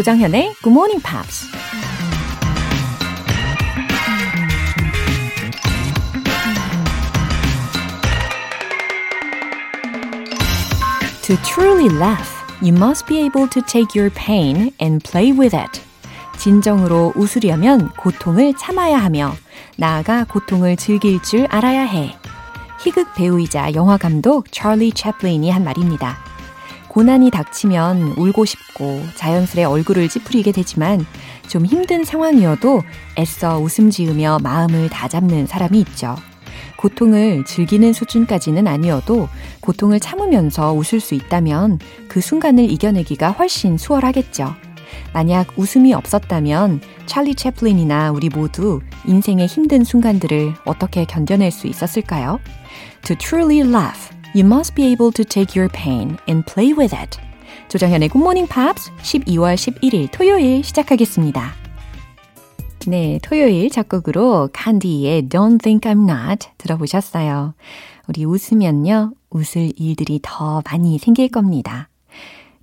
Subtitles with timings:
[0.00, 1.46] 조장현의 Good Morning Pops.
[11.22, 12.30] To truly laugh,
[12.62, 15.82] you must be able to take your pain and play with it.
[16.38, 19.34] 진정으로 웃으려면 고통을 참아야 하며
[19.76, 22.16] 나아가 고통을 즐길 줄 알아야 해.
[22.82, 26.29] 희극 배우이자 영화 감독 찰리 채플린이 한 말입니다.
[26.90, 31.06] 고난이 닥치면 울고 싶고 자연스레 얼굴을 찌푸리게 되지만
[31.46, 32.82] 좀 힘든 상황이어도
[33.16, 36.16] 애써 웃음 지으며 마음을 다잡는 사람이 있죠.
[36.78, 39.28] 고통을 즐기는 수준까지는 아니어도
[39.60, 44.52] 고통을 참으면서 웃을 수 있다면 그 순간을 이겨내기가 훨씬 수월하겠죠.
[45.14, 52.40] 만약 웃음이 없었다면 찰리 채플린이나 우리 모두 인생의 힘든 순간들을 어떻게 견뎌낼 수 있었을까요?
[53.02, 57.18] To truly laugh, you must be able to take your pain and play with it.
[57.68, 61.52] 조정현의 굿모닝 팝스 12월 11일 토요일 시작하겠습니다.
[62.86, 67.54] 네, 토요일 작곡으로 칸디의 Don't Think I'm Not 들어보셨어요.
[68.08, 71.88] 우리 웃으면요, 웃을 일들이 더 많이 생길 겁니다.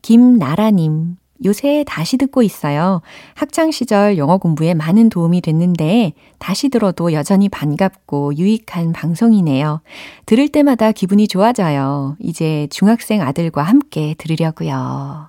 [0.02, 3.02] 김나라님, 요새 다시 듣고 있어요.
[3.36, 9.82] 학창시절 영어 공부에 많은 도움이 됐는데 다시 들어도 여전히 반갑고 유익한 방송이네요.
[10.26, 12.16] 들을 때마다 기분이 좋아져요.
[12.20, 15.28] 이제 중학생 아들과 함께 들으려고요.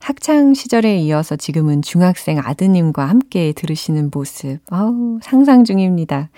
[0.00, 4.58] 학창 시절에 이어서 지금은 중학생 아드님과 함께 들으시는 모습.
[4.70, 6.30] 아우, 상상 중입니다.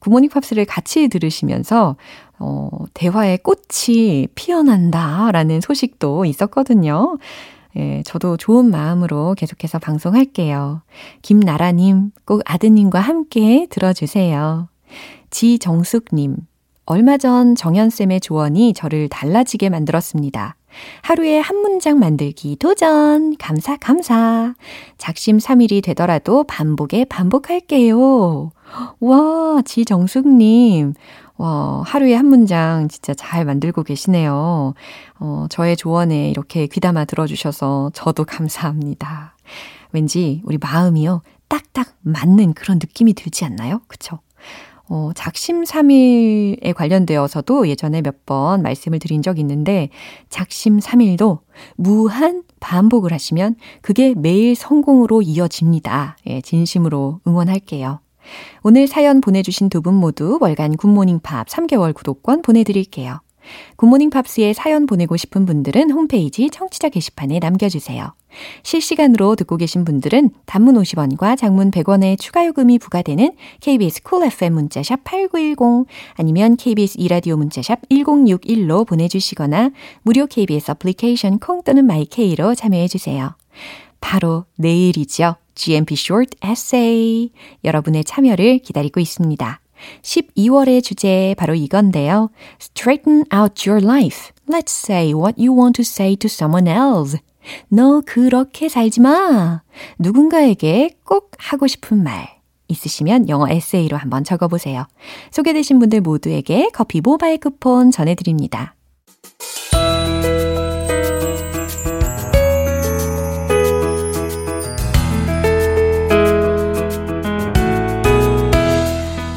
[0.00, 1.96] 구모닝 팝스를 같이 들으시면서
[2.38, 7.18] 어, 대화의 꽃이 피어난다 라는 소식도 있었거든요.
[7.76, 10.82] 예, 저도 좋은 마음으로 계속해서 방송할게요.
[11.22, 14.68] 김나라님, 꼭 아드님과 함께 들어주세요.
[15.30, 16.36] 지정숙님,
[16.86, 20.56] 얼마 전 정연쌤의 조언이 저를 달라지게 만들었습니다.
[21.02, 23.36] 하루에 한 문장 만들기 도전!
[23.38, 24.54] 감사, 감사!
[24.98, 28.50] 작심 3일이 되더라도 반복에 반복할게요.
[29.00, 30.94] 와, 지정숙님.
[31.36, 34.74] 와, 하루에 한 문장 진짜 잘 만들고 계시네요.
[35.20, 39.36] 어, 저의 조언에 이렇게 귀담아 들어주셔서 저도 감사합니다.
[39.92, 43.80] 왠지 우리 마음이요, 딱딱 맞는 그런 느낌이 들지 않나요?
[43.86, 44.18] 그쵸?
[44.88, 49.90] 어, 작심3일에 관련되어서도 예전에 몇 번 말씀을 드린 적 있는데,
[50.30, 51.40] 작심3일도
[51.76, 56.16] 무한 반복을 하시면 그게 매일 성공으로 이어집니다.
[56.26, 58.00] 예, 진심으로 응원할게요.
[58.62, 63.20] 오늘 사연 보내주신 두 분 모두 월간 굿모닝 팝 3개월 구독권 보내드릴게요.
[63.76, 68.14] 굿모닝 팝스에 사연 보내고 싶은 분들은 홈페이지 청취자 게시판에 남겨주세요.
[68.62, 74.82] 실시간으로 듣고 계신 분들은 단문 50원과 장문 100원의 추가 요금이 부과되는 KBS Cool FM 문자
[74.82, 79.70] 샵 8910 아니면 KBS 2라디오 문자 샵 1061로 보내주시거나
[80.02, 83.36] 무료 KBS 애플리케이션 콩 또는 my K로 참여해주세요.
[84.00, 85.36] 바로 내일이죠.
[85.54, 87.30] GMP Short Essay.
[87.64, 89.60] 여러분의 참여를 기다리고 있습니다.
[90.02, 92.30] 12월의 주제 바로 이건데요.
[92.60, 94.30] Straighten out your life.
[94.48, 97.18] Let's say what you want to say to someone else.
[97.68, 99.62] 너 그렇게 살지 마.
[99.98, 102.34] 누군가에게 꼭 하고 싶은 말.
[102.68, 104.86] 있으시면 영어 에세이로 한번 적어보세요.
[105.30, 108.74] 소개되신 분들 모두에게 커피 모바일 쿠폰 전해드립니다.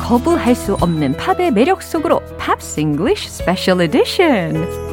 [0.07, 4.86] 거부할 수 없는 팝의 매력 속으로 Pops English Special Edition.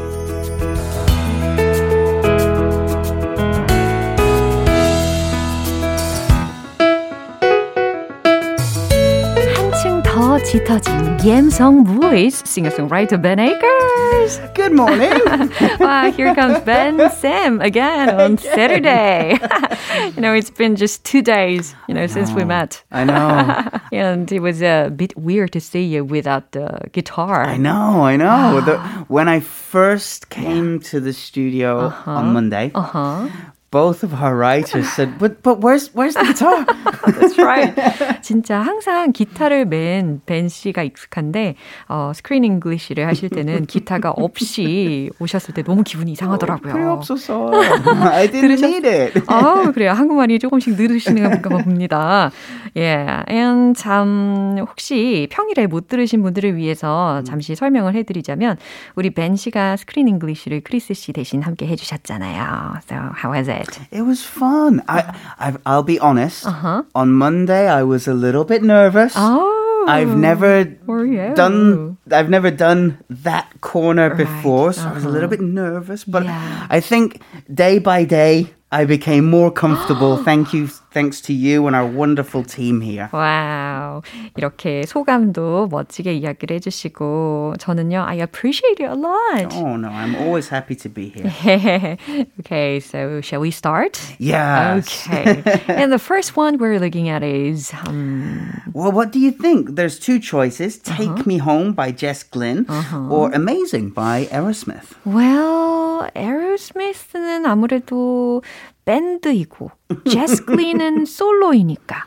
[10.54, 14.40] 짙어진 감성 voice singer-songwriter Ben Akers.
[14.54, 15.12] Good morning.
[15.80, 19.38] wow, here comes Ben Sam again on Saturday.
[20.16, 22.84] you know, it's been just two days, you know, since we met.
[22.92, 23.70] I know.
[23.92, 27.44] and it was a bit weird to see you without the guitar.
[27.46, 28.62] I know, I know.
[28.62, 28.78] the,
[29.08, 32.12] when I first came to the studio Uh-huh.
[32.12, 33.28] on Monday, Uh-huh.
[33.75, 36.63] Both of our writers said, "But but where's where's the guitar?"
[37.19, 37.75] That's right.
[38.23, 41.57] 진짜 항상 기타를 맨 벤 씨가 익숙한데
[41.89, 46.73] 어, Screen English를 하실 때는 기타가 없이 오셨을 때 너무 기분이 이상하더라고요.
[46.73, 47.51] 필요 없었어.
[48.13, 49.21] I didn't need it.
[49.27, 49.93] 아, 그래요.
[49.93, 52.31] 한국말이 조금씩 늘으시는가 봅니다.
[52.77, 53.07] 예.
[53.29, 58.57] and 참 혹시 평일에 못 들으신 분들을 위해서 잠시 설명을 해드리자면
[58.95, 62.75] 우리 벤 씨가 Screen English를 크리스 씨 대신 함께 해주셨잖아요.
[62.89, 63.64] So how was it?
[63.91, 64.83] It was fun.
[64.89, 66.47] I, I I'll be honest.
[66.47, 66.83] Uh-huh.
[66.95, 69.15] On Monday, I was a little bit nervous.
[69.17, 75.09] Oh, I've never done I've never done that corner Right, before, so I was a
[75.09, 75.37] little uh-huh.
[75.37, 76.05] bit nervous.
[76.05, 76.67] But Yeah.
[76.71, 77.21] I think
[77.53, 80.18] day by day I became more comfortable.
[80.18, 83.10] Thank you, thanks to you and our wonderful team here.
[83.12, 84.04] 와우.
[84.38, 89.52] 이렇게 소감도 멋지게 이야기를 해주시고, 저는요, I appreciate it a lot.
[89.56, 91.26] Oh no, I'm always happy to be here.
[92.42, 94.00] okay, so shall we start?
[94.20, 95.08] Yes.
[95.08, 95.42] Okay.
[95.68, 99.76] and the first one we're looking at is, um, Well, what do you think?
[99.76, 102.68] There's two choices: "Take Me Home" by Jess Glynn
[103.10, 104.94] or "Amazing" by Aerosmith.
[105.06, 105.83] well,
[106.15, 108.43] 에어스미스는 아무래도
[108.85, 109.71] 밴드이고,
[110.11, 112.07] 제스 클린은 솔로이니까,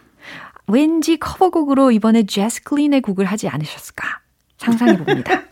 [0.68, 4.20] 왠지 커버곡으로 이번에 제스 클린의 곡을 하지 않으셨을까?
[4.58, 5.44] 상상해 봅니다.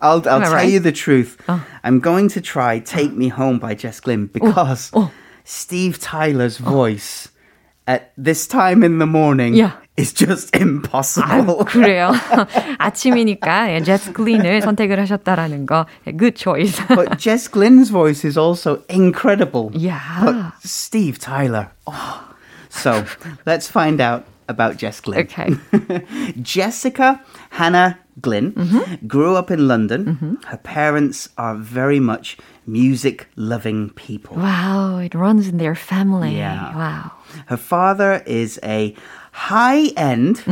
[0.00, 0.68] I'll, I'll tell right?
[0.70, 1.36] you the truth.
[1.82, 4.92] I'm going to try "Take Me Home" by Jess Glynn because
[5.44, 7.30] Steve Tyler's voice
[7.88, 9.72] at this time in the morning Yeah.
[9.97, 11.65] is just impossible.
[11.65, 12.11] 그래요.
[12.77, 15.85] 아침이니까 예, 제스 클린을 선택을 하셨다라는 거.
[16.07, 16.79] 예, Good choice.
[16.89, 19.71] but Jess Glynn's voice is also incredible.
[19.73, 19.99] Yeah.
[20.23, 21.71] But Steve Tyler.
[21.85, 22.23] Oh.
[22.69, 23.05] So
[23.45, 25.25] let's find out about Jess Glynn.
[25.25, 25.55] Okay.
[26.41, 27.21] Jessica
[27.51, 28.53] Hannah Glynn
[29.07, 30.37] grew up in London.
[30.47, 34.37] Her parents are very much music loving people.
[34.37, 36.37] Wow, it runs in their family.
[36.37, 36.75] Yeah.
[36.75, 37.11] Wow.
[37.47, 38.95] Her father is a
[39.31, 40.43] high end,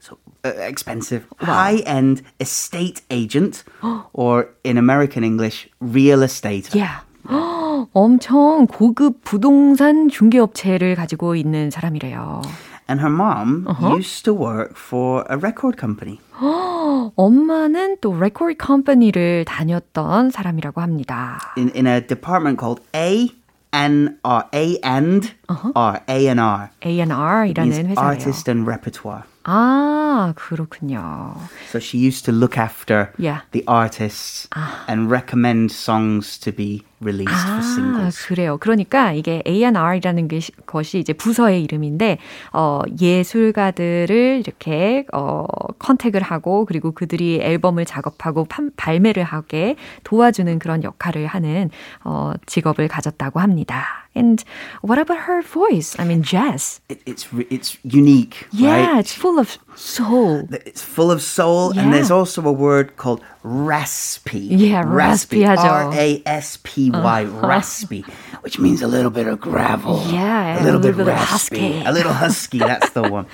[0.00, 3.64] so uh, expensive, high end estate agent,
[4.12, 6.74] or in American English, real estate.
[6.74, 7.00] Yeah.
[7.94, 12.42] 엄청 고급 부동산 중개업체를 가지고 있는 사람이래요.
[12.88, 13.66] And her mom
[13.96, 16.18] used to work for a record company.
[17.16, 21.38] 엄마는 또 레코드 컴퍼니를 다녔던 사람이라고 합니다.
[21.56, 23.30] in, in a department called A
[23.76, 25.32] and R, A and
[25.74, 26.70] R, A and R.
[26.82, 27.98] A&R이라는 Means 회사예요.
[27.98, 29.24] artist and repertoire.
[29.49, 31.35] 아, 그렇군요.
[31.69, 33.43] So she used to look after Yeah.
[33.51, 34.49] the artists
[34.89, 38.25] and recommend songs to be released for 아, singles.
[38.27, 38.57] 그래요.
[38.57, 42.17] 그러니까 이게 A&R이라는 게, 것이 이제 부서의 이름인데,
[42.51, 45.45] 어, 예술가들을 이렇게, 어,
[45.79, 51.69] 컨택을 하고, 그리고 그들이 앨범을 작업하고 판, 발매를 하게 도와주는 그런 역할을 하는,
[52.03, 54.06] 어, 직업을 가졌다고 합니다.
[54.17, 54.43] And
[54.81, 55.95] what about her voice?
[55.99, 56.81] I mean, jazz.
[56.89, 58.99] It, it's it's unique, Yeah, right?
[58.99, 60.47] it's full of soul.
[60.65, 61.81] It's full of soul, Yeah.
[61.83, 64.39] and there's also a word called raspy.
[64.39, 65.45] Yeah, raspy.
[65.45, 68.03] R A S P Y, raspy,
[68.41, 70.01] which means a little bit of gravel.
[70.11, 71.85] Yeah, a little, a bit, little bit raspy, husky.
[71.85, 72.59] a little husky.
[72.59, 73.25] That's the one.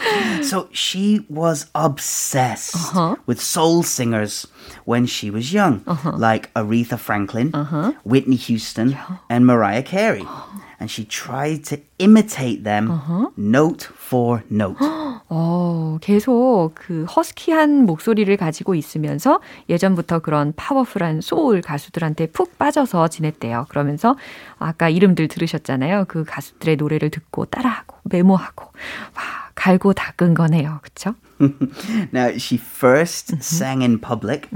[0.43, 3.15] So she was obsessed Uh-huh.
[3.25, 4.47] with soul singers
[4.85, 5.81] when she was young,
[6.17, 7.93] like Aretha Franklin, Uh-huh.
[8.03, 8.97] Whitney Houston,
[9.29, 10.25] and Mariah Carey.
[10.79, 13.29] And she tried to imitate them Uh-huh.
[13.37, 14.77] note for note.
[15.29, 19.39] 어, 계속 그 허스키한 목소리를 가지고 있으면서
[19.69, 23.67] 예전부터 그런 파워풀한 소울 가수들한테 푹 빠져서 지냈대요.
[23.69, 24.15] 그러면서
[24.59, 26.05] 아까 이름들 들으셨잖아요.
[26.07, 28.65] 그 가수들의 노래를 듣고 따라하고 메모하고
[29.15, 30.79] 와, 갈고 닦은 거네요.
[30.81, 31.15] 그쵸?
[32.13, 33.41] Now, she 1st Mm-hmm.
[33.41, 34.47] sang in public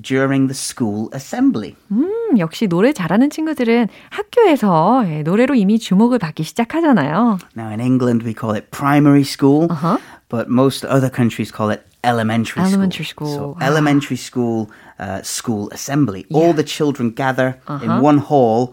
[0.00, 1.76] during the school assembly.
[1.90, 7.38] 음, 역시 노래 잘하는 친구들은 학교에서 예, 노래로 이미 주목을 받기 시작하잖아요.
[7.56, 9.98] Now, in England, we call it primary school, Uh-huh.
[10.28, 13.28] but most other countries call it elementary, Elementary school.
[13.28, 13.54] school.
[13.56, 14.68] So, elementary school,
[14.99, 16.25] uh, school assembly.
[16.31, 17.83] All the children gather Uh-huh.
[17.83, 18.71] in one hall,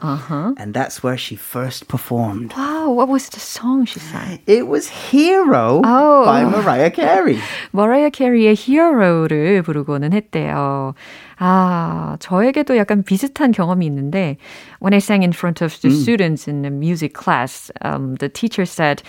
[0.57, 2.53] and that's where she first performed.
[2.57, 4.39] Wow, what was the song she sang?
[4.47, 6.25] It was Hero Oh.
[6.25, 7.39] by Mariah Carey.
[7.73, 10.95] 머라이어 캐리의 히어로를 부르고는 했대요.
[11.39, 14.37] 아, 저에게도 약간 비슷한 경험이 있는데,
[14.81, 18.65] when I sang in front of the students in a music class, um, the teacher
[18.65, 19.03] said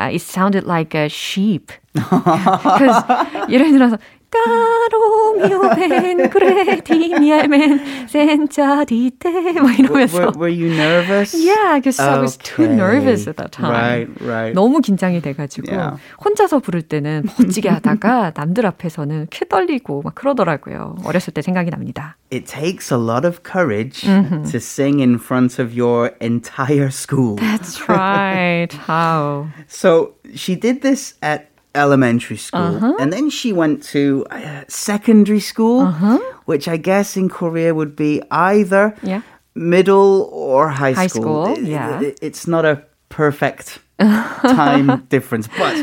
[0.00, 1.72] uh, it sounded like a sheep.
[1.92, 3.04] Because
[3.50, 3.98] 예를 들어서
[4.34, 11.34] 까로미오 벤 그레 디미알멘 센자 디테 막 이러면서 were, were you nervous?
[11.38, 12.74] Yeah, because I was too Okay.
[12.74, 13.70] nervous at that time.
[13.70, 14.52] Right, right.
[14.52, 15.96] 너무 긴장이 돼가지고 Yeah.
[16.24, 20.96] 혼자서 부를 때는 멋지게 하다가 남들 앞에서는 쾌 떨리고 막 그러더라고요.
[21.04, 22.16] 어렸을 때 생각이 납니다.
[22.32, 24.50] It takes a lot of courage Mm-hmm.
[24.50, 27.36] to sing in front of your entire school.
[27.36, 28.72] That's right.
[28.74, 29.46] How?
[29.68, 32.95] So she did this at elementary school, Uh-huh.
[32.99, 36.17] and then she went to uh, secondary school, Uh-huh.
[36.45, 39.21] which I guess in Korea would be either Yeah.
[39.55, 41.45] middle or high, High school.
[41.45, 42.01] school, yeah.
[42.01, 45.75] it- it's not a perfect time difference, but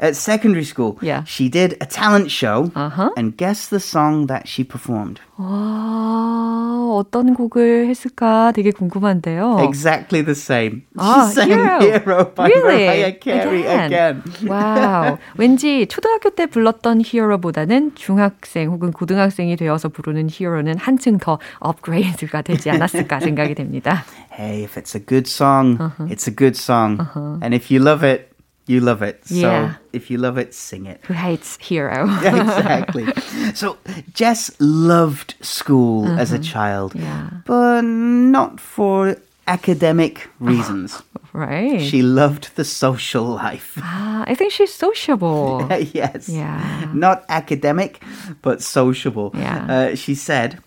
[0.00, 1.24] at secondary school, Yeah.
[1.26, 3.10] she did a talent show, Uh-huh.
[3.16, 5.20] and guess the song that she performed.
[5.38, 9.58] 와, 어떤 곡을 했을까 되게 궁금한데요.
[9.64, 10.82] Exactly the same.
[10.98, 11.78] 아, She sang Hero.
[11.80, 12.84] Hero by Really?
[12.86, 14.22] Mariah Carey again.
[14.46, 15.16] 와우.
[15.36, 22.70] 왠지 초등학교 때 불렀던 Hero보다는 중학생 혹은 고등학생이 되어서 부르는 Hero는 한층 더 업그레이드가 되지
[22.70, 24.04] 않았을까 생각이 됩니다.
[24.30, 27.38] Hey, if it's a good song, it's a good song.
[27.42, 28.32] And if you love it,
[28.66, 29.26] you love it.
[29.26, 29.74] So Yeah.
[29.92, 31.00] if you love it, sing it.
[31.06, 32.04] Who hates Hero?
[32.22, 33.06] exactly.
[33.54, 33.76] So
[34.14, 37.30] Jess loved school as a child, Yeah.
[37.46, 39.16] but not for
[39.48, 41.02] academic reasons.
[41.32, 41.80] right.
[41.82, 43.74] She loved the social life.
[43.82, 45.66] Ah, I think she's sociable.
[45.92, 46.28] yes.
[46.28, 46.86] Yeah.
[46.94, 48.00] Not academic,
[48.42, 49.32] but sociable.
[49.34, 49.66] Yeah.
[49.68, 50.58] Uh, she said,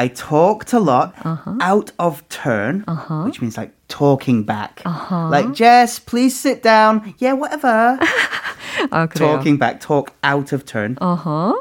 [0.00, 1.58] I talked a lot uh-huh.
[1.60, 3.24] out of turn, uh-huh.
[3.24, 4.80] which means like talking back.
[4.86, 5.28] Uh-huh.
[5.28, 7.14] Like, Jess, please sit down.
[7.18, 7.98] Yeah, whatever.
[8.92, 10.96] Oh, 아, talking back, talk out of turn.
[11.00, 11.52] Uh-huh.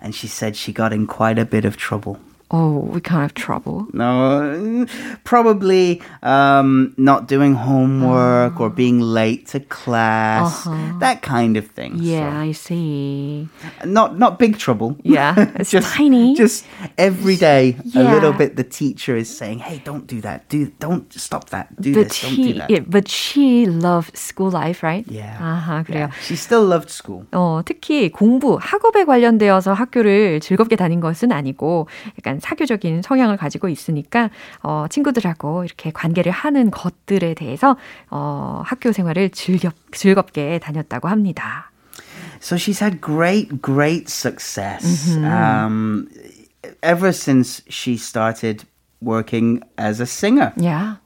[0.00, 2.18] And she said she got in quite a bit of trouble.
[2.53, 3.87] Oh, we can't have trouble.
[3.93, 4.85] No,
[5.23, 10.67] probably um, not doing homework or being late to class,
[10.99, 11.93] that kind of thing.
[11.93, 12.03] Uh-huh.
[12.03, 13.47] Yeah, I see.
[13.79, 14.97] So, not not big trouble.
[15.03, 16.35] Yeah, it's just tiny.
[16.35, 16.65] Just
[16.97, 18.11] every day, a Yeah.
[18.11, 18.57] little bit.
[18.59, 20.49] The teacher is saying, "Hey, don't do that.
[20.51, 21.71] Do don't stop that.
[21.79, 22.19] Do but this.
[22.19, 25.07] Don't do he, that." yeah, but she loved school life, right?
[25.07, 25.39] Yeah.
[25.39, 26.11] 아하, 그래요.
[26.11, 26.19] Yeah.
[26.27, 27.23] She still loved school.
[27.31, 31.87] 어, 특히 공부, 학업에 관련되어서 학교를 즐겁게 다닌 것은 아니고
[32.19, 34.30] 약간 사교적인 성향을 가지고 있으니까
[34.62, 37.76] 어, 친구들하고 이렇게 관계를 하는 것들에 대해서
[38.10, 41.70] 어, 학교 생활을 즐겁, 즐겁게 다녔다고 합니다.
[42.40, 44.84] So she's had great, great success.
[44.84, 45.24] Mm-hmm.
[45.24, 46.08] Um,
[46.82, 48.64] ever since she started
[49.00, 50.52] working as a singer.
[50.56, 50.96] Yeah.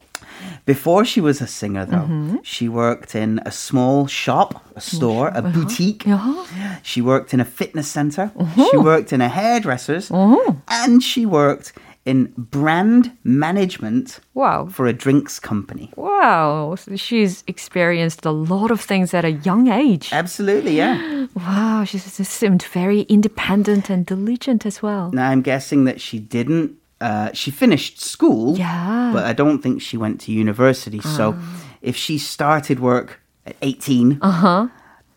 [0.67, 2.37] Before she was a singer, though, Mm-hmm.
[2.43, 6.07] she worked in a small shop, a store, a boutique.
[6.07, 6.77] Uh-huh.
[6.83, 8.31] She worked in a fitness center.
[8.71, 10.11] She worked in a hairdresser's.
[10.11, 10.53] Uh-huh.
[10.69, 11.73] And she worked
[12.07, 14.67] in brand management Wow.
[14.73, 15.93] for a drinks company.
[15.97, 16.75] Wow.
[16.77, 20.09] So she's experienced a lot of things at a young age.
[20.13, 21.27] Absolutely, yeah.
[21.35, 21.85] Wow.
[21.85, 25.11] She seemed very independent and diligent as well.
[25.13, 26.77] now, I'm guessing that she didn't.
[27.01, 29.11] Uh, she finished school, Yeah.
[29.15, 31.01] but I don't think she went to university.
[31.01, 31.35] So,
[31.83, 34.67] if she started work at 18, Uh-huh.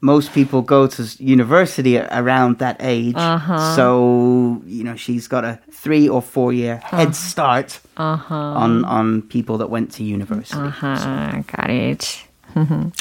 [0.02, 3.16] most people go to university around that age.
[3.18, 3.76] Uh-huh.
[3.76, 6.98] So, you know, she's got a three or four year Uh-huh.
[6.98, 10.60] head start on, on people that went to university.
[10.62, 11.42] Uh-huh.
[11.58, 12.24] Got it.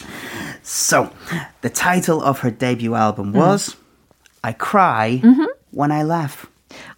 [0.62, 1.10] So,
[1.60, 3.76] the title of her debut album was
[4.44, 5.20] I Cry
[5.70, 6.46] When I Laugh.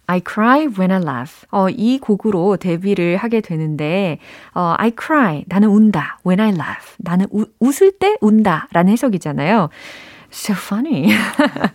[0.07, 1.45] I cry when I laugh.
[1.51, 4.19] 어, 이 곡으로 데뷔를 하게 되는데,
[4.53, 5.43] 어, I cry.
[5.47, 6.19] 나는 운다.
[6.25, 6.95] When I laugh.
[6.97, 8.67] 나는 우, 웃을 때 운다.
[8.71, 9.69] 라는 해석이잖아요.
[10.31, 11.15] So funny.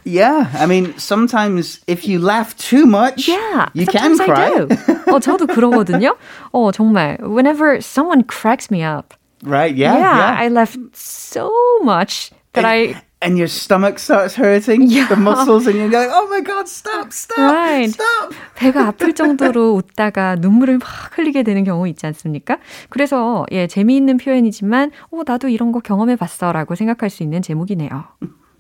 [0.05, 3.69] Yeah, I mean, sometimes if you laugh too much, yeah.
[3.75, 4.45] you can cry.
[4.45, 4.69] I do.
[5.07, 6.17] 어, 저도 그러거든요.
[6.53, 7.17] 어, 정말.
[7.23, 9.15] Whenever someone cracks me up.
[9.43, 9.75] Right?
[9.75, 9.97] Yeah.
[9.97, 11.51] yeah, I laugh so
[11.83, 15.08] much that I and your stomach starts hurting, Yeah.
[15.08, 17.90] the muscles, and you're like, oh my God, stop, stop, Right.
[17.92, 18.36] stop.
[18.56, 20.88] 배가 아플 정도로 웃다가 눈물을 막
[21.18, 22.58] 흘리게 되는 경우 있지 않습니까?
[22.90, 28.04] 그래서 예, 재미있는 표현이지만 어, 나도 이런 거 경험해 봤어라고 생각할 수 있는 제목이네요.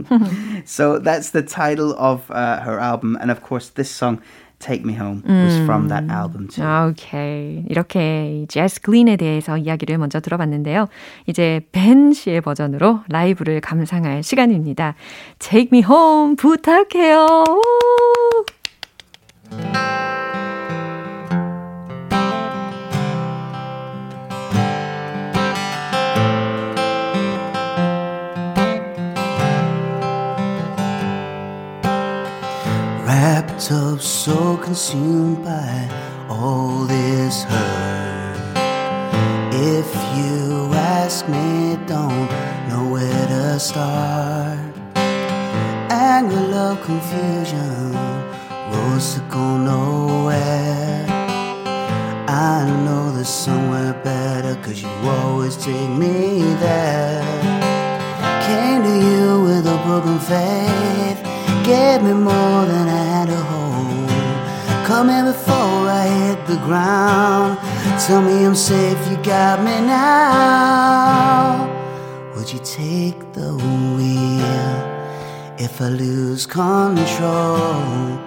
[0.65, 3.17] So that's the title of uh, her album.
[3.21, 4.19] And of course, this song,
[4.60, 6.62] Take Me Home, was from that album too.
[6.62, 7.64] 오케이.
[7.68, 10.86] 이렇게 제스 글린에 대해서 이야기를 먼저 들어봤는데요.
[11.26, 14.94] 이제 벤 씨의 버전으로 라이브를 감상할 시간입니다.
[15.38, 17.26] Take me home 부탁해요.
[34.70, 35.88] Consumed by
[36.28, 38.56] all this hurt.
[39.52, 42.28] If you ask me, don't
[42.68, 44.60] know where to start.
[45.90, 47.94] Anger, love, confusion,
[48.70, 51.04] roads that go nowhere.
[52.28, 57.24] I know there's somewhere better, cause you always take me there.
[58.46, 61.20] Came to you with a broken faith,
[61.66, 63.59] gave me more than I had to hold.
[64.90, 67.58] Here before I hit the ground.
[68.04, 71.70] Tell me I'm safe, you got me now.
[72.34, 74.74] Would you take the wheel
[75.58, 78.18] if I lose control?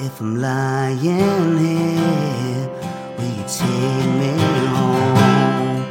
[0.00, 2.68] If I'm lying here,
[3.16, 4.32] will you take me
[4.74, 5.86] home?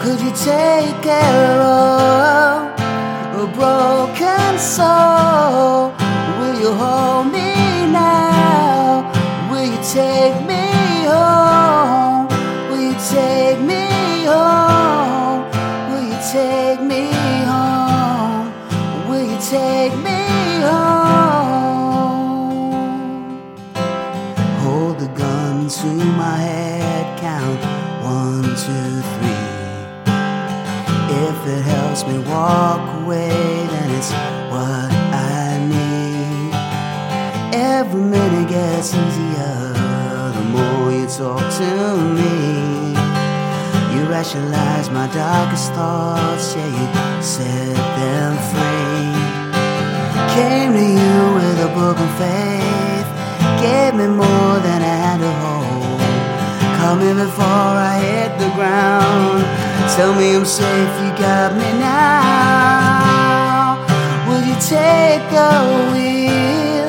[0.00, 5.92] Could you take care of a broken soul?
[6.38, 7.52] Will you hold me
[7.92, 8.25] now?
[9.92, 12.26] take me home?
[12.68, 13.84] Will you take me
[14.24, 15.44] home?
[15.90, 17.12] Will you take me
[17.46, 18.50] home?
[19.08, 20.20] Will you take me
[20.66, 21.86] home?
[24.64, 27.60] Hold the gun to my head, count
[28.02, 29.46] one, two, three.
[31.28, 33.28] If it helps me walk away,
[33.70, 34.10] then it's
[34.50, 36.54] what I need.
[37.54, 39.35] Every minute gets easier
[41.16, 42.92] talk to me.
[43.94, 46.86] You rationalize my darkest thoughts, yeah, you
[47.22, 49.14] set them free.
[50.36, 53.08] Came to you with a book of faith,
[53.62, 55.66] gave me more than I had to hold.
[56.96, 59.42] Me before I hit the ground.
[59.96, 63.76] Tell me I'm safe, you got me now.
[64.28, 65.50] Will you take the
[65.92, 66.88] wheel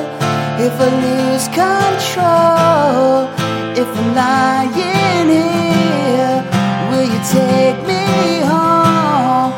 [0.65, 3.36] if I lose control?
[3.79, 6.43] If I'm lying here,
[6.89, 9.53] will you take me home?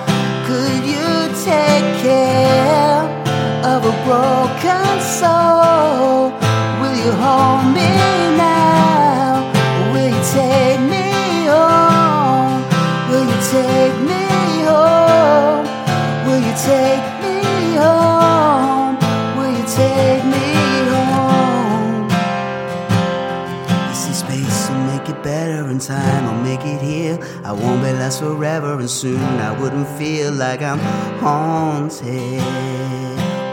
[0.46, 1.10] Could you
[1.46, 3.00] take care
[3.64, 6.34] of a broken soul?
[6.82, 8.29] Will you hold me
[25.80, 27.20] time will make it heal.
[27.44, 30.80] I won't be last forever, and soon I wouldn't feel like I'm
[31.20, 32.42] haunted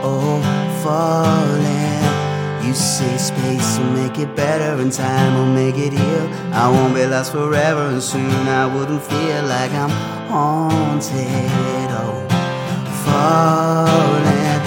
[0.03, 0.41] Oh,
[0.83, 2.67] falling.
[2.67, 6.27] You say space will make it better, and time will make it heal.
[6.53, 9.91] I won't be last forever, and soon I wouldn't feel like I'm
[10.31, 12.27] haunted Oh,
[13.05, 14.63] falling.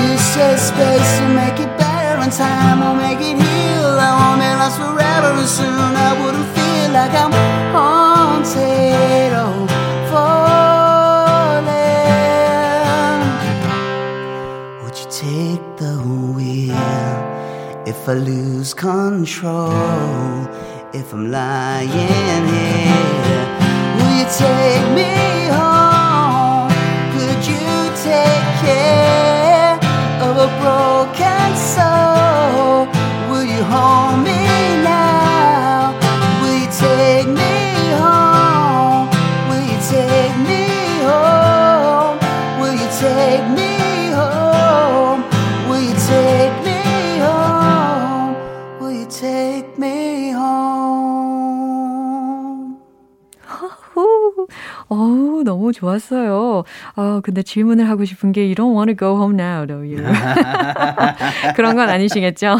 [0.00, 3.98] You say space will make it better, and time will make it heal.
[4.08, 6.59] I won't be lost forever, and soon I wouldn't feel
[7.00, 7.32] like I'm
[7.74, 9.56] haunted or
[10.10, 11.70] falling.
[14.82, 15.94] Would you take the
[16.34, 16.76] wheel
[17.92, 19.72] if I lose control?
[20.92, 21.88] If I'm lying
[22.56, 23.46] here,
[23.96, 25.12] will you take me
[25.58, 26.68] home?
[27.14, 27.68] Could you
[28.10, 29.74] take care
[30.26, 32.88] of a broken soul?
[33.30, 34.49] Will you hold me
[54.90, 56.64] 어우, 너무 좋았어요.
[56.96, 60.02] 아, 근데 질문을 하고 싶은 게 You don't want to go home now, do you?
[61.54, 62.56] 그런 건 아니시겠죠?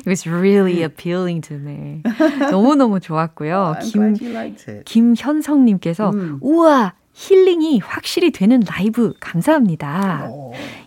[0.00, 2.02] It was really appealing to me.
[2.50, 3.76] 너무너무 좋았고요.
[3.82, 4.84] 김, liked it.
[4.86, 10.28] 김현성님께서 우와 힐링이 확실히 되는 라이브 감사합니다.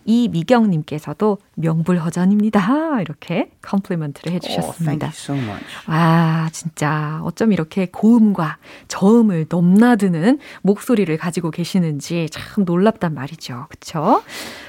[0.04, 3.00] 이미경님께서도 명불허전입니다.
[3.00, 5.06] 이렇게 compliment를 Oh, 해주셨습니다.
[5.06, 5.64] you so much.
[5.88, 13.66] 와, 진짜 어쩜 이렇게 고음과 저음을 넘나드는 목소리를 가지고 계시는지 참 놀랍단 말이죠.
[13.70, 14.22] 그쵸?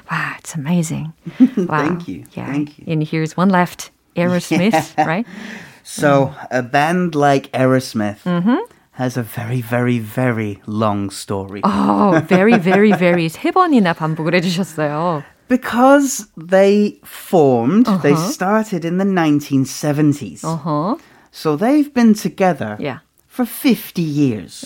[0.09, 1.11] 와, it's amazing.
[1.57, 1.83] Wow.
[1.83, 2.23] Thank you.
[2.35, 2.51] Yeah.
[2.51, 2.85] Thank you.
[2.87, 3.91] And here's one left.
[4.15, 5.25] Aerosmith, right?
[5.83, 8.23] So, a band like Aerosmith
[8.98, 11.60] has a very, very, very long story.
[11.64, 15.22] Oh, very, very, very 세 번이나 반복을 해주셨어요.
[15.48, 18.30] Because they formed, they Uh-huh.
[18.30, 20.44] started in the 1970s.
[20.44, 20.96] Uh-huh.
[21.32, 22.98] So they've been together Yeah.
[23.28, 24.64] for 50 years.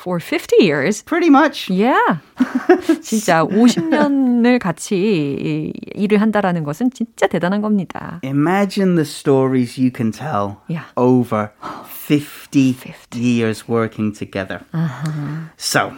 [0.00, 1.02] For 50 years.
[1.02, 1.68] Pretty much.
[1.68, 2.20] Yeah.
[3.02, 8.20] 진짜 50년을 같이 이- 일을 한다라는 것은 진짜 대단한 겁니다.
[8.22, 10.84] Imagine the stories you can tell Yeah.
[10.96, 11.50] over
[11.88, 13.18] 50, 50.
[13.18, 14.60] years working together.
[14.72, 15.50] Uh-huh.
[15.56, 15.92] So,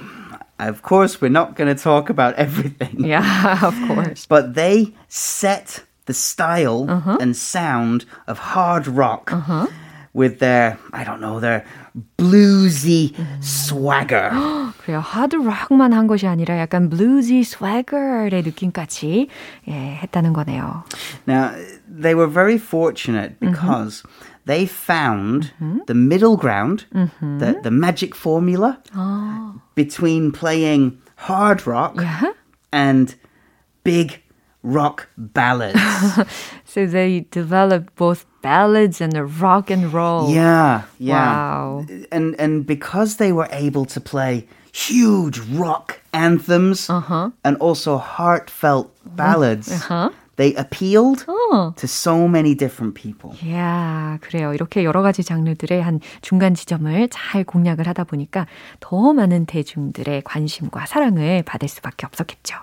[0.59, 3.05] of course, we're not going to talk about everything.
[3.05, 4.25] Yeah, of course.
[4.27, 7.19] But they set the style Uh-huh.
[7.21, 9.29] and sound of hard rock
[10.15, 11.65] with their, I don't know, their
[12.17, 13.41] bluesy Mm.
[13.43, 14.31] swagger.
[14.83, 15.01] 그래요.
[15.01, 19.29] 하드락만 한 것이 아니라 약간 블루지 스웨거의 느낌까지
[19.69, 20.85] 예, 했다는 거네요.
[21.27, 21.53] Now,
[21.87, 23.53] they were very fortunate Mm-hmm.
[23.53, 24.03] because
[24.47, 25.53] they found
[25.87, 27.39] the middle ground, Mm-hmm.
[27.39, 28.79] the, the magic formula
[29.75, 32.33] between playing hard rock Yeah.
[32.73, 33.15] and
[33.85, 34.22] big
[34.64, 35.80] rock ballads.
[36.66, 40.30] So they developed both ballads and the rock and roll.
[40.32, 41.14] yeah, yeah.
[41.14, 41.86] Wow.
[42.12, 47.30] And and because they were able to play huge rock anthems Uh-huh.
[47.44, 50.10] and also heartfelt ballads, Uh-huh.
[50.38, 51.76] they appealed 어.
[51.76, 53.38] to so many different people.
[53.46, 54.52] 이야, 그래요.
[54.54, 58.48] 이렇게 여러 가지 장르들의 한 중간 지점을 잘 공략을 하다 보니까
[58.80, 62.58] 더 많은 대중들의 관심과 사랑을 받을 수밖에 없었겠죠.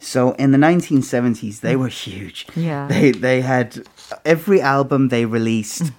[0.00, 2.46] So in the 1970s, they were huge.
[2.54, 2.86] Yeah.
[2.88, 3.82] They they had
[4.24, 5.92] every album they released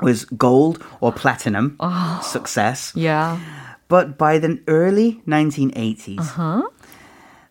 [0.00, 1.76] was gold or platinum
[2.22, 2.92] success.
[2.96, 3.38] Yeah.
[3.88, 6.62] But by the early 1980s, Huh?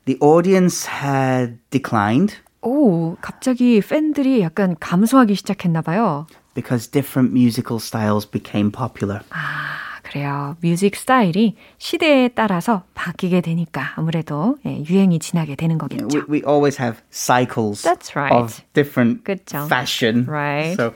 [0.05, 6.27] the audience had declined 오, 갑자기 팬들이 약간 감소하기 시작했나 봐요.
[6.53, 9.21] Because different musical styles became popular.
[9.31, 10.55] 아, 그래요.
[10.61, 16.07] 뮤직 스타일이 시대에 따라서 바뀌게 되니까 아무래도 예, 유행이 지나게 되는 거겠죠.
[16.13, 18.33] We, we always have cycles That's right.
[18.35, 19.65] of different 그쵸.
[19.67, 20.25] fashion.
[20.27, 20.75] Right.
[20.75, 20.93] So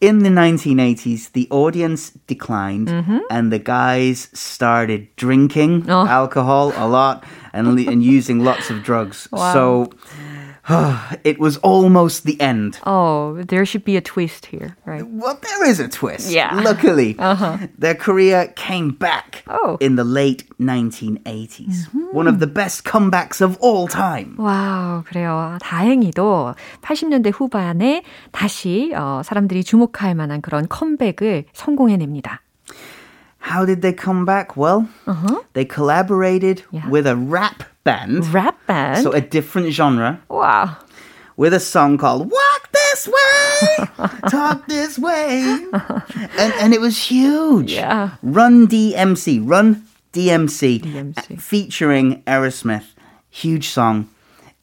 [0.00, 3.18] in the 1980s, the audience declined Mm-hmm.
[3.30, 6.06] and the guys started drinking Oh.
[6.06, 9.28] alcohol a lot and, le- and using lots of drugs.
[9.32, 9.52] Wow.
[9.52, 9.90] So
[11.24, 12.78] it was almost the end.
[12.86, 15.04] Oh, there should be a twist here, right?
[15.06, 16.30] Well, there is a twist.
[16.30, 16.50] Yeah.
[16.52, 16.62] Uh-huh.
[16.62, 17.16] Luckily,
[17.78, 19.76] their career came back Oh.
[19.80, 21.88] in the late 1980s.
[22.12, 24.36] One of the best comebacks of all time.
[24.38, 25.58] 와우, 그래요.
[25.62, 32.40] 다행히도 80년대 후반에 다시 어, 사람들이 주목할 만한 그런 컴백을 성공해냅니다.
[33.42, 34.54] How did they come back?
[34.56, 34.86] Well,
[35.54, 36.76] they collaborated Uh-huh.
[36.84, 36.90] Yeah.
[36.90, 38.27] with a rap band.
[38.33, 39.01] Rap band?
[39.03, 40.19] So a different genre.
[40.29, 40.75] Wow.
[41.37, 43.87] With a song called Walk This Way,
[44.29, 45.41] Talk This Way.
[46.37, 47.71] And, and it was huge.
[47.73, 48.15] Yeah.
[48.23, 51.41] Run DMC, Run DMC, DMC.
[51.41, 52.85] featuring Aerosmith.
[53.29, 54.09] Huge song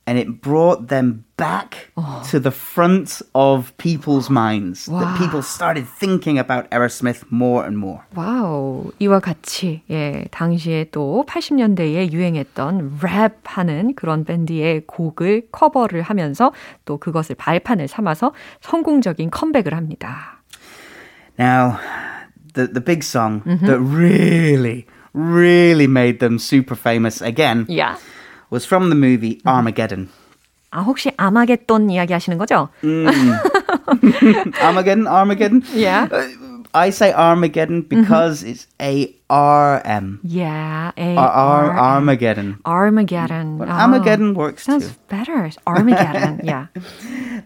[0.10, 2.24] And it brought them back Oh.
[2.32, 4.86] to the front of people's minds.
[4.88, 8.00] That people started thinking about Aerosmith more and more.
[8.16, 8.94] 와우.
[9.00, 16.54] 이와 같이, 예, 당시에 또 80년대에 유행했던 랩하는 그런 밴드의 곡을 커버를 하면서
[16.86, 20.42] 또 그것을 발판을 삼아서 성공적인 컴백을 합니다.
[21.38, 21.78] Now,
[22.54, 27.98] the the big song that really, really made them super famous again 야.
[28.52, 30.10] was from the movie Armageddon.
[30.72, 32.70] 아, 혹시 아마겟돈 이야기 하시는 거죠?
[34.62, 35.64] Armageddon, Armageddon.
[35.74, 36.08] Yeah.
[36.12, 36.28] Uh,
[36.74, 40.20] I say Armageddon because it's A R M.
[40.24, 40.92] Yeah.
[40.98, 42.60] A Ar- Ar- R- Armageddon.
[42.66, 43.58] Armageddon.
[43.58, 44.96] But Oh, Armageddon works Sounds too.
[45.10, 45.50] better.
[45.66, 46.42] Armageddon.
[46.44, 46.68] yeah.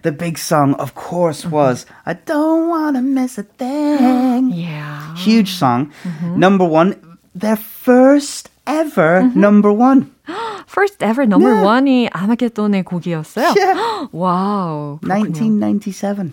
[0.01, 4.49] The big song, of course, was I Don't Wanna Miss a Thing.
[4.51, 5.15] Yeah.
[5.15, 5.91] Huge song.
[6.35, 6.95] Number one.
[7.33, 10.11] Their first ever number one.
[10.76, 11.62] First ever number 네.
[11.64, 13.54] one이 아마겟돈의 곡이었어요.
[13.56, 14.08] Yeah.
[14.12, 14.98] 와우.
[15.00, 15.32] 그렇군요.
[15.32, 16.32] 1997.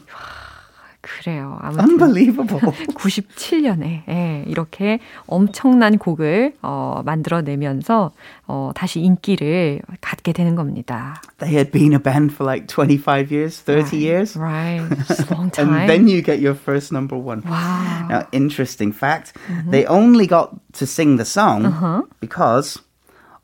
[0.99, 1.57] 그래요.
[1.61, 2.59] 아무튼 Unbelievable.
[2.93, 8.11] 97년에 예, 이렇게 엄청난 곡을 어, 만들어내면서
[8.47, 11.21] 어, 다시 인기를 갖게 되는 겁니다.
[11.39, 14.37] they had been a band for like 25 years, 30 years.
[14.37, 14.81] Right.
[15.07, 15.73] Just a long time.
[15.73, 17.43] And then you get your first number one.
[17.45, 18.07] wow.
[18.09, 19.33] Now, interesting fact
[19.69, 22.79] they only got to sing the song because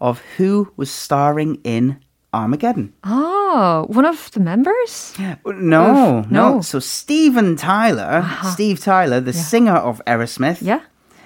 [0.01, 1.97] of who was starring in
[2.33, 2.93] Armageddon.
[3.03, 5.13] Ah, one of the members?
[5.17, 6.25] No, no.
[6.29, 6.61] no.
[6.61, 10.81] So, Steven Tyler, Steve Tyler, the singer of Aerosmith, Yeah.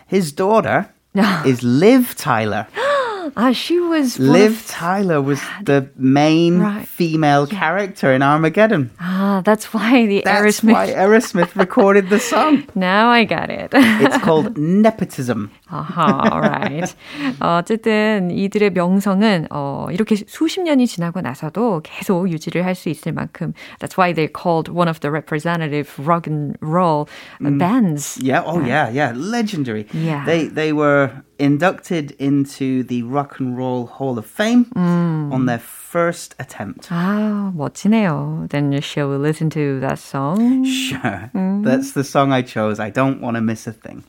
[0.07, 0.89] his daughter
[1.45, 2.67] is Liv Tyler.
[3.36, 6.86] Ah, she was one Liv of- Tyler was the main Right.
[6.88, 8.90] female character in Armageddon.
[8.98, 10.72] Ah, that's why the That's Aerosmith.
[10.72, 12.64] why Aerosmith recorded the song.
[12.74, 13.70] Now I got it.
[14.00, 15.50] It's called nepotism.
[15.70, 16.94] 아하, alright.
[17.40, 23.12] 어, 어쨌든 이들의 명성은 어, 이렇게 수십 년이 지나고 나서도 계속 유지를 할 수 있을
[23.12, 27.06] 만큼 that's why they're called one of the representative rock and roll
[27.40, 28.18] bands.
[28.22, 28.42] Yeah.
[28.46, 28.88] Oh, yeah.
[28.88, 29.12] Yeah.
[29.14, 29.86] Legendary.
[29.92, 30.24] Yeah.
[30.24, 31.10] They they were
[31.42, 36.88] inducted into the Rock and Roll Hall of Fame on their first attempt.
[36.90, 38.48] 아, 멋지네요.
[38.50, 40.64] Then shall we listen to that song?
[40.64, 41.30] Sure.
[41.64, 42.78] That's the song I chose.
[42.80, 44.04] I don't want to miss a thing.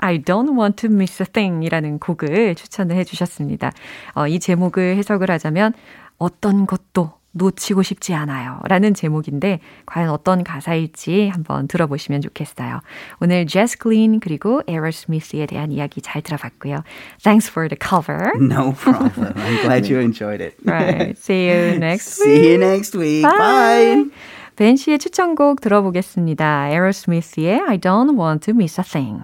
[0.00, 3.72] I don't want to miss a thing 이라는 곡을 추천을 해주셨습니다.
[4.14, 5.72] 어, 이 제목을 해석을 하자면
[6.18, 8.59] 어떤 것도 놓치고 싶지 않아요.
[8.67, 12.81] 라는 제목인데 과연 어떤 가사일지 한번 들어보시면 좋겠어요.
[13.21, 16.83] 오늘 제스 클린 그리고 에러 스미스에 대한 이야기 잘 들어봤고요.
[17.23, 18.31] Thanks for the cover.
[18.39, 19.33] No problem.
[19.35, 20.55] I'm glad you enjoyed it.
[20.65, 21.17] Right.
[21.17, 22.37] See you next week.
[22.37, 23.23] See you next week.
[23.23, 24.09] Bye.
[24.55, 26.69] 벤 씨의 추천곡 들어보겠습니다.
[26.69, 29.23] 에러 스미스의 I don't want to miss a thing.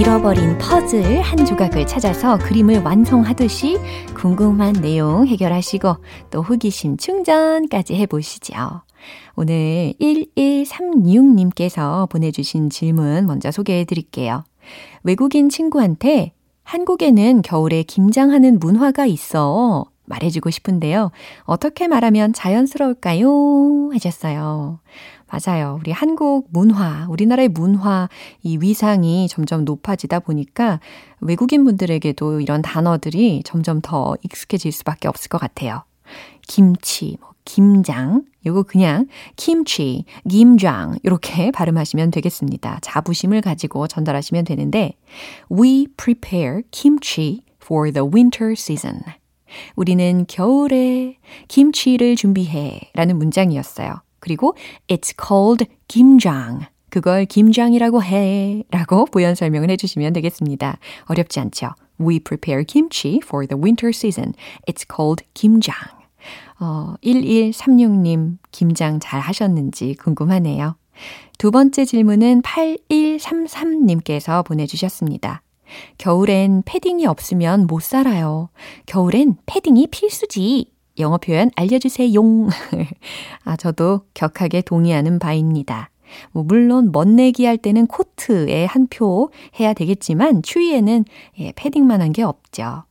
[0.00, 3.76] 잃어버린 퍼즐 한 조각을 찾아서 그림을 완성하듯이
[4.16, 5.96] 궁금한 내용 해결하시고
[6.30, 8.80] 또 호기심 충전까지 해보시죠.
[9.36, 14.42] 오늘 1136님께서 보내주신 질문 먼저 소개해 드릴게요.
[15.02, 16.32] 외국인 친구한테
[16.62, 21.10] 한국에는 겨울에 김장하는 문화가 있어 말해주고 싶은데요.
[21.42, 23.90] 어떻게 말하면 자연스러울까요?
[23.92, 24.80] 하셨어요.
[25.30, 25.78] 맞아요.
[25.80, 28.08] 우리 한국 문화, 우리나라의 문화,
[28.42, 30.80] 이 위상이 점점 높아지다 보니까
[31.20, 35.84] 외국인 분들에게도 이런 단어들이 점점 더 익숙해질 수밖에 없을 것 같아요.
[36.48, 42.80] 김치, 뭐, 김장, 요거 그냥 김치, 김장 이렇게 발음하시면 되겠습니다.
[42.82, 44.94] 자부심을 가지고 전달하시면 되는데
[45.52, 49.00] We prepare kimchi for the winter season.
[49.76, 54.00] 우리는 겨울에 김치를 준비해 라는 문장이었어요.
[54.20, 54.54] 그리고
[54.88, 56.66] It's called 김장.
[56.90, 60.78] 그걸 김장이라고 해 라고 부연 설명을 해주시면 되겠습니다.
[61.06, 61.70] 어렵지 않죠?
[62.00, 64.32] We prepare kimchi for the winter season.
[64.66, 65.74] It's called 김장.
[66.58, 70.76] 어, 1136님, 김장 잘 하셨는지 궁금하네요.
[71.38, 75.42] 두 번째 질문은 8133님께서 보내주셨습니다.
[75.98, 78.50] 겨울엔 패딩이 없으면 못 살아요.
[78.86, 80.72] 겨울엔 패딩이 필수지.
[81.00, 82.20] 영어 표현 알려주세요.
[83.44, 85.90] 아, 저도 격하게 동의하는 바입니다.
[86.32, 91.04] 뭐 물론 멋내기 할 때는 코트에 한 표 해야 되겠지만 추위에는
[91.38, 92.84] 예, 패딩만 한 게 없죠.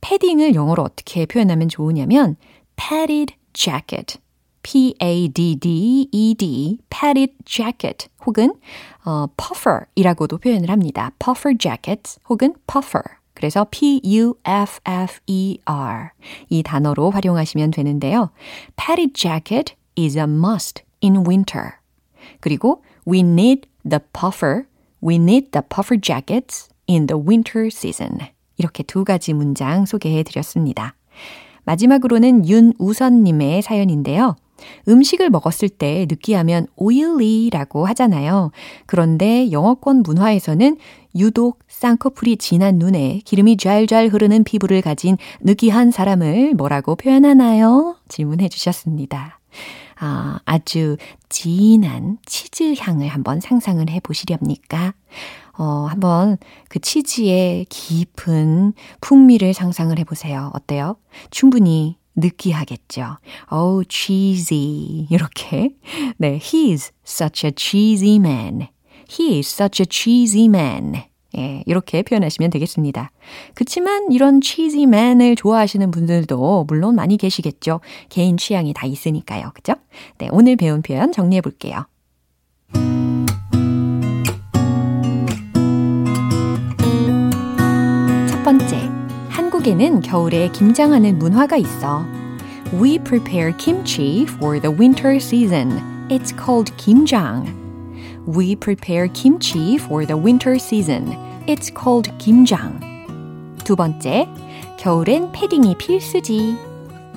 [0.00, 2.36] 패딩을 영어로 어떻게 표현하면 좋으냐면
[2.76, 4.18] padded jacket,
[4.62, 5.58] p-a-d-d-e-d,
[6.90, 8.54] padded jacket 혹은
[9.04, 11.10] 어, puffer이라고도 표현을 합니다.
[11.18, 13.02] puffer jacket 혹은 puffer.
[13.38, 14.34] 그래서 P-U-F-F-E-R
[16.48, 18.30] 이 단어로 활용하시면 되는데요.
[18.76, 21.74] padded jacket is a must in winter.
[22.40, 24.64] 그리고 we need the puffer,
[25.00, 28.18] we need the puffer jackets in the winter season.
[28.56, 30.96] 이렇게 두 가지 문장 소개해 드렸습니다.
[31.62, 34.34] 마지막으로는 윤우선님의 사연인데요.
[34.88, 38.50] 음식을 먹었을 때 느끼하면 oily라고 하잖아요.
[38.86, 40.76] 그런데 영어권 문화에서는
[41.16, 47.96] 유독 쌍꺼풀이 진한 눈에 기름이 좔좔 흐르는 피부를 가진 느끼한 사람을 뭐라고 표현하나요?
[48.08, 49.40] 질문해 주셨습니다.
[50.00, 50.96] 아, 아주
[51.28, 54.94] 진한 치즈 향을 한번 상상을 해 보시렵니까?
[55.58, 60.52] 어, 한번 그 치즈의 깊은 풍미를 상상을 해 보세요.
[60.54, 60.96] 어때요?
[61.30, 63.18] 충분히 느끼하겠죠.
[63.52, 65.06] Oh, cheesy.
[65.10, 65.74] 이렇게.
[66.18, 68.68] 네, he is such a cheesy man.
[69.10, 71.04] He is such a cheesy man.
[71.36, 73.10] 예, 이렇게 표현하시면 되겠습니다.
[73.54, 77.80] 그치만 이런 cheesy man을 좋아하시는 분들도 물론 많이 계시겠죠.
[78.08, 79.50] 개인 취향이 다 있으니까요.
[79.54, 79.74] 그죠?
[80.18, 81.86] 네, 오늘 배운 표현 정리해 볼게요.
[89.67, 92.05] 한국에는 겨울에 김장하는 문화가 있어.
[92.73, 95.81] We prepare kimchi for the winter season.
[96.09, 97.45] It's called 김장.
[98.25, 101.17] We prepare kimchi for the winter season.
[101.45, 102.79] It's called 김장.
[103.65, 104.29] 두 번째,
[104.79, 106.55] 겨울엔 패딩이 필수지.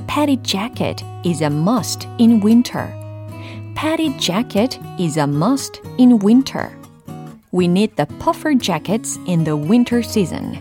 [0.09, 2.93] Padded jacket is a must in winter.
[3.77, 6.71] Padded jacket is a must in winter.
[7.53, 10.59] We need the puffer jackets in the winter season.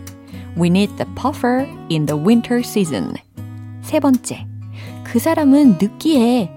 [0.57, 3.15] We need the puffer in the winter season.
[3.81, 4.45] 세 번째,
[5.03, 6.51] 그 사람은 느끼해.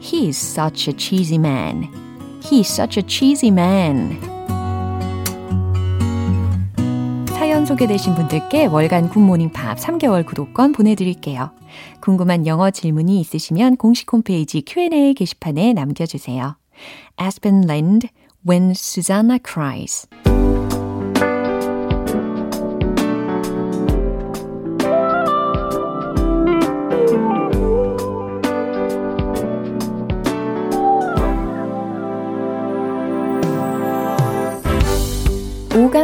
[0.00, 1.88] He is such a cheesy man.
[2.42, 4.18] He is such a cheesy man.
[7.28, 11.50] 사연 소개되신 분들께 월간 굿모닝 팝 3개월 구독권 보내드릴게요.
[12.00, 16.56] 궁금한 영어 질문이 있으시면 공식 홈페이지 Q&A 게시판에 남겨주세요.
[17.20, 18.08] Aspen Land,
[18.46, 20.06] When Susanna Cries.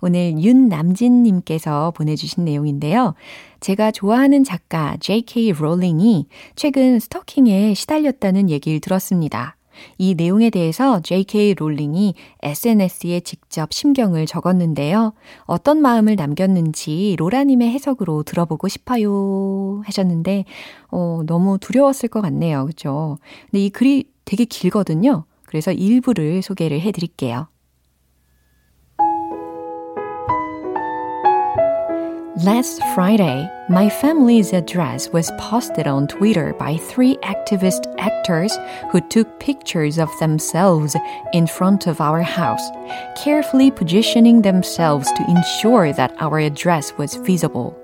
[0.00, 3.14] 오늘 윤남진님께서 보내주신 내용인데요.
[3.60, 5.52] 제가 좋아하는 작가 J.K.
[5.52, 6.26] 롤링이
[6.56, 9.56] 최근 스토킹에 시달렸다는 얘기를 들었습니다.
[9.96, 11.54] 이 내용에 대해서 J.K.
[11.54, 15.12] 롤링이 SNS에 직접 심경을 적었는데요.
[15.44, 20.44] 어떤 마음을 남겼는지 로라님의 해석으로 들어보고 싶어요 하셨는데,
[20.90, 22.66] 어, 너무 두려웠을 것 같네요.
[22.66, 23.18] 그죠?
[23.50, 25.24] 근데 이 글이 되게 길거든요.
[25.44, 27.48] 그래서 일부를 소개를 해 드릴게요.
[32.44, 38.56] Last Friday, my family's address was posted on Twitter by three activist actors
[38.92, 40.94] who took pictures of themselves
[41.32, 42.62] in front of our house,
[43.16, 47.76] carefully positioning themselves to ensure that our address was visible.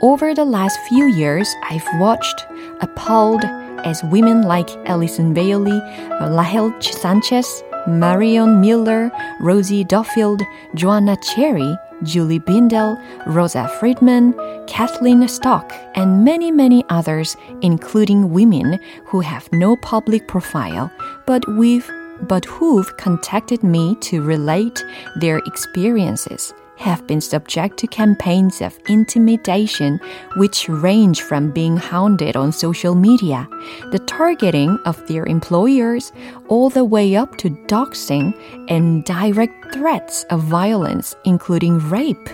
[0.00, 2.46] Over the last few years, I've watched,
[2.82, 3.44] appalled,
[3.84, 5.80] as women like Alison Bailey,
[6.20, 10.40] Lahel Sanchez, Marion Miller, Rosie Duffield,
[10.76, 14.34] Joanna Cherry, Julie Bindel, Rosa Friedman,
[14.66, 20.90] Kathleen Stock, and many, many others, including women who have no public profile,
[21.26, 21.90] but with
[22.28, 24.84] but who've contacted me to relate
[25.16, 30.00] their experiences have been subject to campaigns of intimidation,
[30.36, 33.48] which range from being hounded on social media,
[33.92, 36.12] the targeting of their employers,
[36.48, 38.34] all the way up to doxing
[38.68, 42.28] and direct threats of violence, including rape.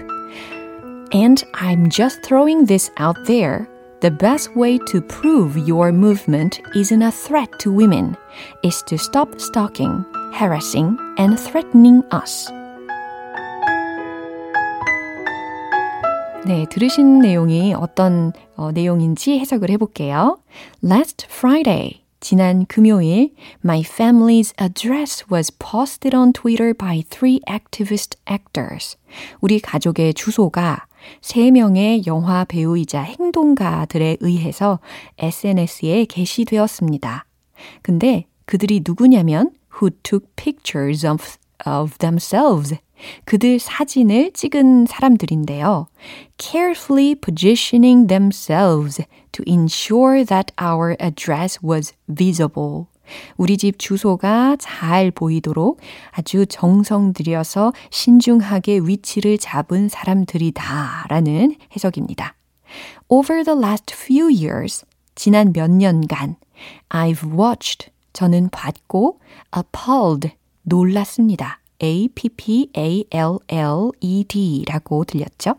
[1.13, 3.69] And I'm just throwing this out there.
[4.01, 8.17] The best way to prove your movement isn't a threat to women
[8.63, 12.49] is to stop stalking, harassing, and threatening us.
[16.47, 20.39] 네, 들으신 내용이 어떤 어, 내용인지 해석을 해볼게요.
[20.83, 28.97] Last Friday, 지난 금요일, my family's address was posted on Twitter by three activist actors.
[29.41, 30.87] 우리 가족의 주소가
[31.21, 34.79] 세 명의 영화 배우이자 행동가들에 의해서
[35.19, 37.25] SNS에 게시되었습니다.
[37.83, 42.77] 근데 그들이 누구냐면 who took pictures of, of themselves
[43.25, 45.89] 그들 사진을 찍은 사람들인데요.
[46.39, 52.87] carefully positioning themselves to ensure that our address was visible.
[53.37, 55.81] 우리 집 주소가 잘 보이도록
[56.11, 62.35] 아주 정성 들여서 신중하게 위치를 잡은 사람들이다 라는 해석입니다.
[63.09, 64.85] Over the last few years,
[65.15, 66.37] 지난 몇 년간,
[66.91, 69.21] I've watched, 저는 봤고,
[69.57, 70.33] appalled,
[70.63, 71.61] 놀랐습니다.
[71.81, 73.05] A-P-P-A-L-L-E-D
[74.69, 75.55] 라고 들렸죠?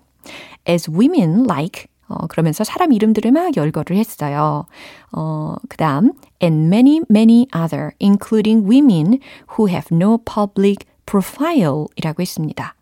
[0.68, 4.66] As women like 어, 그러면서 사람 이름들을 막 열거를 했어요.
[5.12, 9.20] 어, 그 다음, and many, many other, including women
[9.58, 12.76] who have no public profile 이라고 했습니다.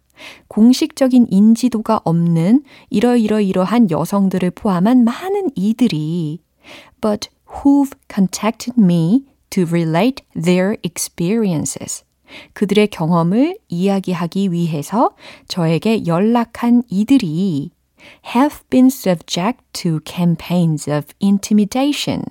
[0.48, 6.40] 공식적인 인지도가 없는 이러이러이러한 여성들을 포함한 많은 이들이
[7.02, 12.04] but who've contacted me to relate their experiences.
[12.54, 15.12] 그들의 경험을 이야기하기 위해서
[15.48, 17.72] 저에게 연락한 이들이
[18.36, 22.24] have been subject to campaigns of intimidation.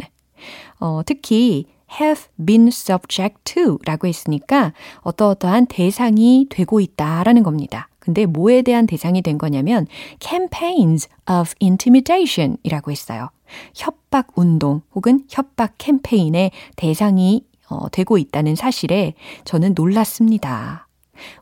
[0.81, 1.67] 어, 특히
[2.01, 7.89] have been subject to 라고 했으니까 어떠어떠한 대상이 되고 있다라는 겁니다.
[7.99, 9.87] 근데 뭐에 대한 대상이 된 거냐면
[10.21, 13.31] campaigns of intimidation 이라고 했어요.
[13.75, 20.89] 협박 운동 혹은 협박 캠페인의 대상이 어, 되고 있다는 사실에 저는 놀랐습니다.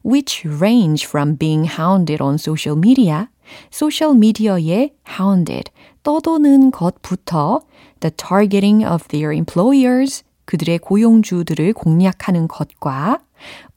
[0.05, 3.27] Which range from being hounded on social media,
[3.71, 5.71] 소셜 미디어에 hounded,
[6.03, 7.61] 떠도는 것부터
[8.01, 13.19] the targeting of their employers, 그들의 고용주들을 공략하는 것과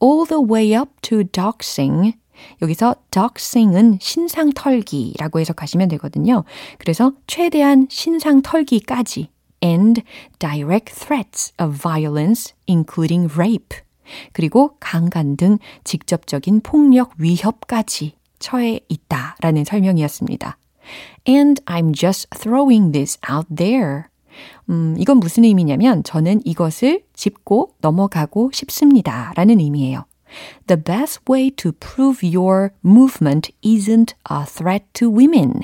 [0.02, 2.14] all the way up to doxing,
[2.62, 6.44] 여기서 doxing은 신상 털기라고 해석하시면 되거든요.
[6.78, 9.30] 그래서 최대한 신상 털기까지
[9.62, 10.02] and
[10.38, 13.76] direct threats of violence, including rape.
[14.32, 20.56] 그리고 강간 등 직접적인 폭력 위협까지 처해 있다 라는 설명이었습니다.
[21.28, 24.04] And I'm just throwing this out there.
[24.70, 29.32] 음, 이건 무슨 의미냐면 저는 이것을 짚고 넘어가고 싶습니다.
[29.36, 30.04] 라는 의미예요.
[30.66, 35.62] The best way to prove your movement isn't a threat to women.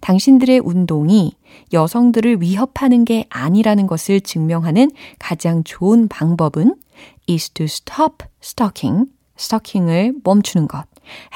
[0.00, 1.32] 당신들의 운동이
[1.72, 6.76] 여성들을 위협하는 게 아니라는 것을 증명하는 가장 좋은 방법은
[7.28, 10.86] is to stop stalking, stalking을 멈추는 것,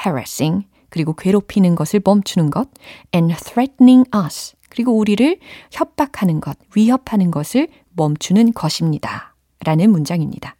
[0.05, 2.69] harassing, 그리고 괴롭히는 것을 멈추는 것,
[3.13, 5.39] and threatening us, 그리고 우리를
[5.71, 9.35] 협박하는 것, 위협하는 것을 멈추는 것입니다.
[9.63, 10.55] 라는 문장입니다.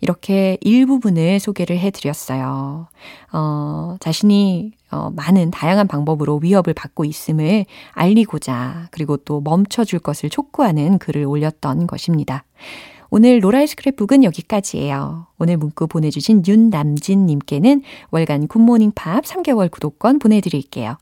[0.00, 2.88] 이렇게 일부분을 소개를 해드렸어요.
[3.32, 10.98] 어, 자신이 어, 많은 다양한 방법으로 위협을 받고 있음을 알리고자 그리고 또 멈춰줄 것을 촉구하는
[10.98, 12.44] 글을 올렸던 것입니다.
[13.10, 15.26] 오늘 로라의 스크랩북은 여기까지예요.
[15.38, 20.96] 오늘 문구 보내주신 윤남진님께는 월간 굿모닝 팝 3개월 구독권 보내드릴게요.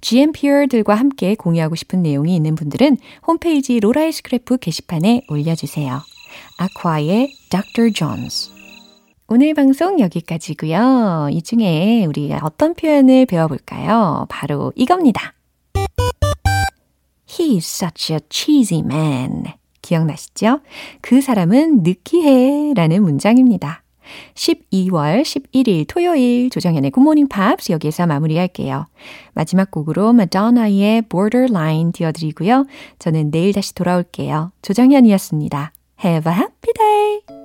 [0.00, 2.96] GMPR들과 함께 공유하고 싶은 내용이 있는 분들은
[3.26, 6.00] 홈페이지 로라의 스크랩북 게시판에 올려주세요.
[6.58, 7.92] 아쿠아의 Dr.
[7.92, 8.50] Jones.
[9.28, 11.28] 오늘 방송 여기까지고요.
[11.30, 14.26] 이 중에 우리 어떤 표현을 배워볼까요?
[14.28, 15.34] 바로 이겁니다.
[17.26, 19.44] He's such a cheesy man.
[19.82, 20.60] 기억나시죠?
[21.00, 23.82] 그 사람은 느끼해 라는 문장입니다.
[24.34, 28.86] 12월 11일 토요일 조정현의 굿모닝 팝스 여기에서 마무리할게요.
[29.34, 32.66] 마지막 곡으로 마돈나의 Borderline 띄워드리고요.
[32.98, 34.52] 저는 내일 다시 돌아올게요.
[34.62, 35.72] 조정현이었습니다.
[35.98, 37.37] Have a happy day!